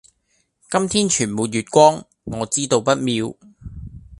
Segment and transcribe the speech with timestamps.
[0.67, 3.35] 今天全沒月光，我知道不妙。